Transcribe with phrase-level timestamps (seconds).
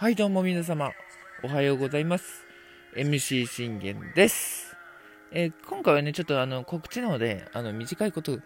[0.00, 0.92] はい、どうも皆様、
[1.42, 2.44] おはようございます。
[2.94, 4.76] MC 信玄です。
[5.32, 8.38] えー今回はね、ちょっとあの告知なので、あの短いこと、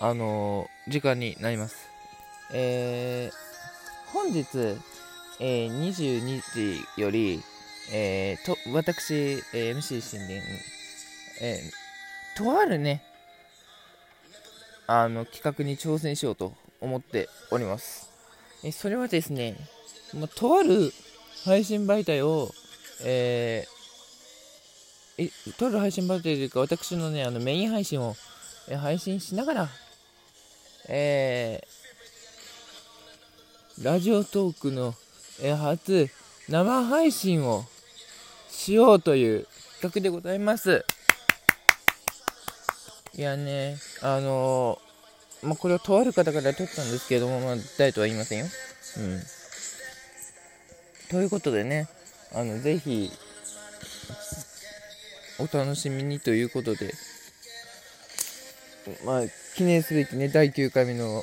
[0.00, 1.88] あのー時間になります。
[2.52, 4.48] えー本日、
[5.38, 7.44] え22時より、
[7.92, 9.14] えと私、
[9.54, 10.42] え MC 信玄、
[11.40, 11.60] え
[12.36, 13.04] とあるね、
[14.88, 18.10] あの企画に挑戦しようと思っております。
[18.64, 19.54] えそれはですね、
[20.14, 20.92] まあ、とある
[21.44, 22.50] 配信媒体を、
[23.04, 23.78] えー
[25.20, 28.14] えとある配信媒体というか、私のね、あのメイン配信を、
[28.68, 29.68] え配信しながら、
[30.88, 31.78] えー
[33.84, 34.94] ラジオトークの、
[35.40, 36.10] え初
[36.48, 37.64] 生配信を
[38.50, 39.46] しようという
[39.80, 40.84] 企画でございます。
[43.14, 48.46] いやね、あのーまあ、これはとある方から撮ったんですけども、まあ、誰とは言いませんよ。
[48.98, 49.22] うん。
[51.10, 51.88] ということでね、
[52.34, 53.10] あの、ぜひ、
[55.38, 56.92] お楽しみにということで、
[59.04, 59.22] まあ、
[59.56, 61.22] 記念すべきね、第9回目の、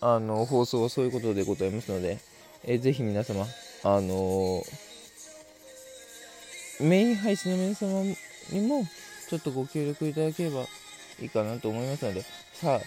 [0.00, 2.18] あの、放送はそういうことでございますので、
[2.64, 3.46] えーぜひ皆様、
[3.84, 4.86] あのー
[6.80, 8.02] メイン配信の皆様
[8.50, 8.84] にも、
[9.28, 10.66] ちょっとご協力いただければ
[11.20, 12.80] いいかなと思いますので、さあ、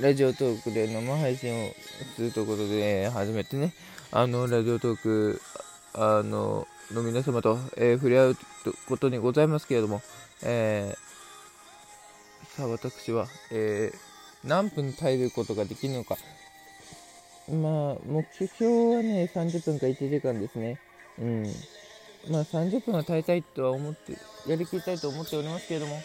[0.00, 1.74] ラジオトークで生配信を
[2.16, 3.72] するということで、初めてね、
[4.12, 5.40] あの、ラジオトーク、
[5.94, 8.36] あの、の皆様と、えー触れ合う
[8.88, 10.00] ことにございますけれども、
[10.42, 11.08] えー
[12.56, 13.98] さあ、私は、えー
[14.44, 16.16] 何分耐えることができるのか。
[17.48, 20.78] まあ、目標はね、30分か1時間ですね。
[21.18, 21.42] うん。
[22.30, 24.12] まあ、30分は耐えたいとは思って、
[24.46, 26.00] やりきりたいと思っておりますけれども、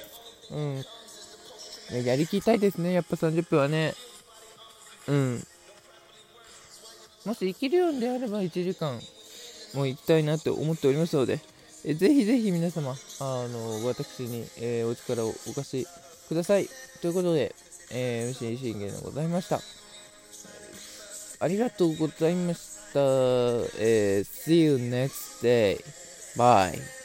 [0.51, 0.85] うん。
[1.93, 3.93] ややりきりたいですね、やっぱ30分はね。
[5.07, 5.47] うん。
[7.25, 8.99] もし生きるようであれば1時間
[9.75, 11.39] も行きたいなって思っておりますので、
[11.85, 15.87] えぜひぜひ皆様、あの、私に、えーお力をお貸し
[16.27, 16.67] ください。
[17.01, 17.53] ということで、
[17.91, 19.59] えー、MC 信玄でございました。
[21.39, 22.99] ありがとうございました。
[23.79, 25.77] えー see you next day.
[26.37, 27.02] Bye.